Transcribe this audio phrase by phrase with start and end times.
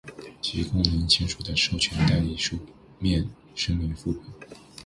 [0.41, 2.57] 提供您签署的授权代理书
[2.97, 4.23] 面声明副本；